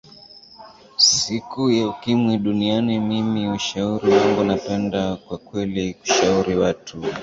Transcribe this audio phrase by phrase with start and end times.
[0.97, 6.97] siku ya ukimwi duniani mimi ushauri wangu napenda kwa kweli kushauri watu